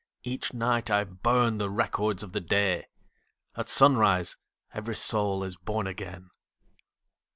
Each 0.23 0.51
night 0.51 0.89
I 0.89 1.03
burn 1.03 1.59
the 1.59 1.69
records 1.69 2.23
of 2.23 2.31
the 2.31 2.41
day,— 2.41 2.87
At 3.55 3.69
sunrise 3.69 4.35
every 4.73 4.95
soul 4.95 5.43
is 5.43 5.57
born 5.57 5.85
again 5.85 6.31